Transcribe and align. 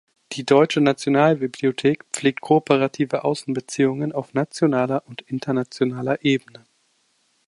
Die 0.31 0.43
Deutsche 0.47 0.81
Nationalbibliothek 0.81 2.05
pflegt 2.11 2.41
kooperative 2.41 3.23
Außenbeziehungen 3.23 4.13
auf 4.13 4.33
nationaler 4.33 5.03
und 5.05 5.21
internationaler 5.21 6.25
Ebene. 6.25 6.65